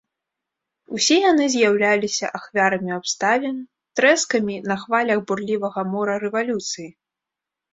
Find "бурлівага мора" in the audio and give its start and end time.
5.33-6.13